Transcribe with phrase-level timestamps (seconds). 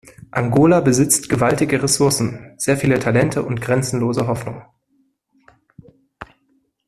[0.31, 4.63] Angola besitzt gewaltige Ressourcen, sehr viele Talente und grenzenlose Hoffnung.